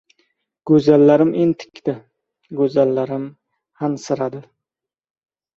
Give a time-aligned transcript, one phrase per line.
[0.69, 1.95] G‘o‘zalarim entikdi.
[2.61, 3.29] G‘o‘zalarim
[3.85, 4.43] hansiradi.